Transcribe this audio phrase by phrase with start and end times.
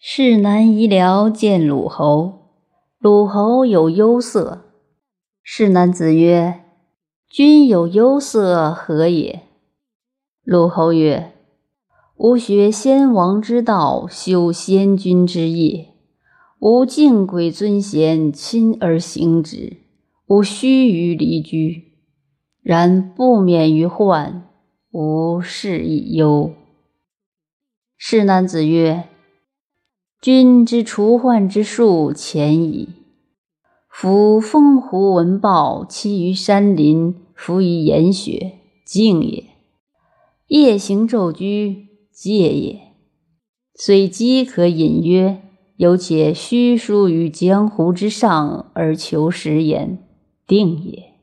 [0.00, 2.52] 世南夷僚见鲁侯，
[3.00, 4.62] 鲁侯有忧色。
[5.42, 6.62] 世南子曰
[7.28, 9.42] ：“君有忧色何也？”
[10.44, 11.32] 鲁侯曰
[12.14, 15.88] ：“吾学先王之道，修先君之业。
[16.60, 19.78] 吾敬鬼尊贤，亲而行之。
[20.28, 21.94] 吾须臾离居，
[22.62, 24.48] 然不免于患，
[24.92, 26.52] 吾是以忧。”
[27.98, 29.08] 世南子曰。
[30.20, 32.88] 君之除患之术浅矣。
[33.88, 38.54] 夫风狐闻豹，栖于山林，伏于岩穴，
[38.84, 39.44] 静也；
[40.48, 42.80] 夜行昼居，戒也。
[43.76, 45.40] 虽饥可隐约，
[45.76, 49.98] 犹且虚疏于江湖之上而求食焉，
[50.48, 51.14] 定也。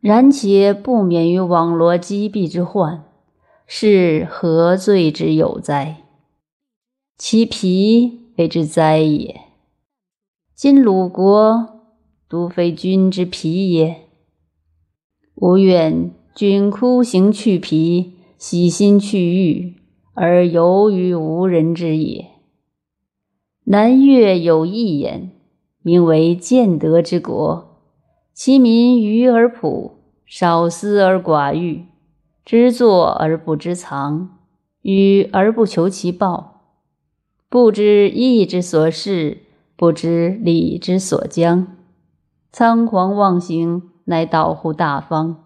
[0.00, 3.04] 然且不免于网罗击毙之患，
[3.66, 6.03] 是何罪之有哉？
[7.16, 9.40] 其皮为之灾也。
[10.52, 11.68] 今鲁国
[12.28, 14.08] 独非君之皮也。
[15.36, 19.76] 吾愿君哭行去皮，洗心去欲，
[20.14, 22.32] 而游于无人之野。
[23.66, 25.30] 南越有一言，
[25.82, 27.78] 名为建德之国，
[28.32, 31.84] 其民愚而朴，少思而寡欲，
[32.44, 34.36] 知作而不知藏，
[34.82, 36.53] 与而不求其报。
[37.48, 39.38] 不知义之所事，
[39.76, 41.68] 不知礼之所将，
[42.50, 45.44] 仓皇妄行，乃导乎大方。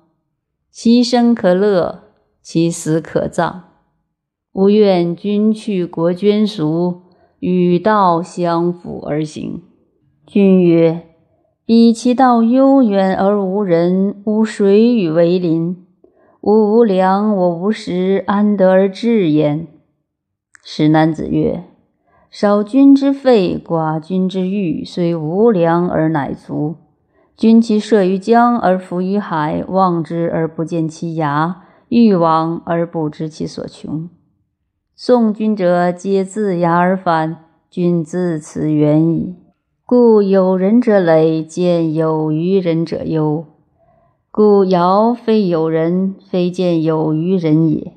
[0.70, 2.05] 其生可乐，
[2.40, 3.64] 其死可葬。
[4.52, 7.02] 吾愿君去国捐俗，
[7.40, 9.62] 与道相辅而行。
[10.27, 11.05] 君曰：
[11.64, 15.84] 彼其道悠远而无人，吾谁与为邻？
[16.40, 19.66] 吾无粮，我无食，安得而治焉？
[20.64, 21.64] 使男子曰。
[22.41, 26.77] 少君之费，寡君之欲，虽无粮而乃足。
[27.36, 31.57] 君其射于江而浮于海，望之而不见其涯，
[31.89, 34.08] 欲往而不知其所穷。
[34.95, 39.35] 送君者皆自崖而返，君自此远矣。
[39.85, 43.46] 故有人者累，见有余人者忧。
[44.30, 47.95] 故尧非有人，非见有余人也。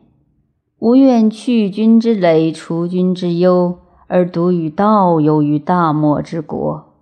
[0.80, 3.78] 吾愿去君之累，除君之忧。
[4.12, 6.98] 而独与道游于大漠之国，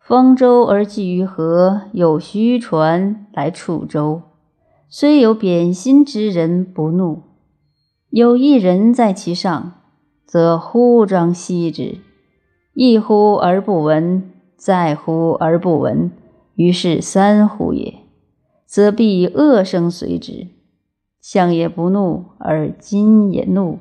[0.00, 4.22] 方舟而寄于河，有虚船来触舟。
[4.88, 7.24] 虽有贬心之人，不怒；
[8.08, 9.74] 有一人在其上，
[10.24, 11.98] 则呼张息之。
[12.72, 16.10] 一呼而不闻，再呼而不闻，
[16.54, 17.96] 于是三呼也，
[18.64, 20.46] 则必恶声随之。
[21.20, 23.76] 相也不怒，而今也怒；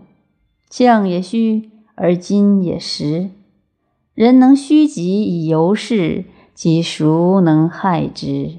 [0.70, 1.72] 相也虚。
[1.96, 3.30] 而今也识，
[4.14, 8.52] 人能虚己以游世，其孰能害之？